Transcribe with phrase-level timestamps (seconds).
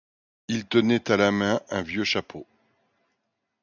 [0.47, 2.47] Il tenait à la main un vieux chapeau.